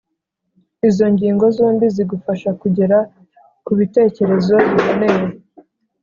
Izo 0.87 1.05
ngingo 1.13 1.45
zombi 1.57 1.85
zigufasha 1.95 2.49
kugera 2.61 2.97
ku 3.65 3.71
bitekerezo 3.79 4.55
biboneye. 4.71 5.25